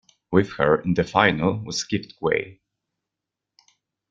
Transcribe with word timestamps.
With 0.31 0.53
her 0.53 0.81
in 0.81 0.95
the 0.95 1.03
final 1.03 1.59
was 1.59 1.83
Gift 1.83 2.15
Gwe. 2.19 2.57